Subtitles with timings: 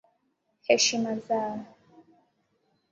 [0.65, 1.57] Heshima zao.